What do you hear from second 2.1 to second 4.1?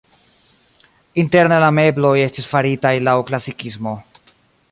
estis faritaj laŭ klasikismo.